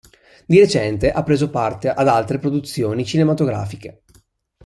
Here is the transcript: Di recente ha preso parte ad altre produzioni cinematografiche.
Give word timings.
Di 0.47 0.57
recente 0.57 1.11
ha 1.11 1.21
preso 1.21 1.51
parte 1.51 1.87
ad 1.91 2.07
altre 2.07 2.39
produzioni 2.39 3.05
cinematografiche. 3.05 4.01